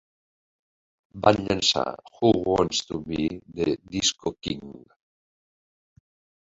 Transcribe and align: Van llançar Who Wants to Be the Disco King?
Van 1.25 1.37
llançar 1.49 1.83
Who 2.15 2.33
Wants 2.53 2.81
to 2.89 2.99
Be 3.11 3.29
the 3.61 3.79
Disco 3.95 4.35
King? 4.49 4.67